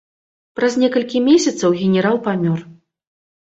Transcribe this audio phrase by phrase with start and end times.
[0.59, 2.59] Праз некалькі месяцаў генерал памёр.